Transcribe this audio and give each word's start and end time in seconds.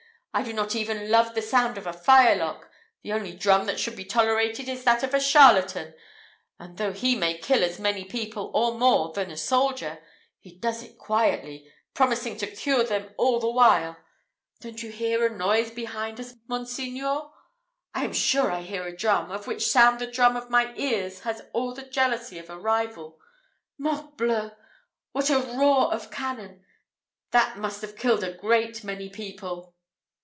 I 0.33 0.43
do 0.43 0.53
not 0.53 0.77
even 0.77 1.11
love 1.11 1.35
the 1.35 1.41
sound 1.41 1.77
of 1.77 1.85
a 1.85 1.91
firelock. 1.91 2.71
The 3.01 3.11
only 3.11 3.33
drum 3.35 3.65
that 3.65 3.77
should 3.81 3.97
be 3.97 4.05
tolerated 4.05 4.69
is 4.69 4.85
that 4.85 5.03
of 5.03 5.13
a 5.13 5.19
charlatan; 5.19 5.93
for 6.57 6.69
though 6.69 6.93
he 6.93 7.17
may 7.17 7.37
kill 7.37 7.65
as 7.65 7.79
many 7.81 8.05
people 8.05 8.49
or 8.53 8.75
more 8.77 9.11
than 9.11 9.29
a 9.29 9.35
soldier, 9.35 10.01
he 10.39 10.57
does 10.57 10.83
it 10.83 10.97
quietly, 10.97 11.69
promising 11.93 12.37
to 12.37 12.47
cure 12.47 12.85
them 12.85 13.13
all 13.17 13.41
the 13.41 13.51
while. 13.51 13.97
Don't 14.61 14.81
you 14.81 14.89
hear 14.89 15.25
a 15.25 15.29
noise 15.37 15.69
behind 15.69 16.17
us, 16.17 16.33
monseigneur? 16.47 17.29
I 17.93 18.05
am 18.05 18.13
sure 18.13 18.49
I 18.53 18.61
hear 18.61 18.87
a 18.87 18.95
drum, 18.95 19.31
of 19.31 19.47
which 19.47 19.67
sound 19.67 19.99
the 19.99 20.07
drum 20.07 20.37
of 20.37 20.49
my 20.49 20.73
ear 20.77 21.11
has 21.23 21.41
all 21.51 21.73
the 21.73 21.83
jealousy 21.89 22.39
of 22.39 22.49
a 22.49 22.57
rival: 22.57 23.19
Morbleu! 23.77 24.51
what 25.11 25.29
a 25.29 25.39
roar 25.39 25.93
of 25.93 26.09
cannon! 26.09 26.63
That 27.31 27.57
must 27.57 27.81
have 27.81 27.97
killed 27.97 28.23
a 28.23 28.31
great 28.31 28.81
many 28.85 29.09
people!" 29.09 29.75